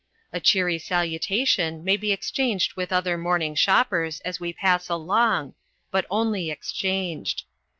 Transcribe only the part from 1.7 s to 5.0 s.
may be exchanged with other morning shoppers as we pass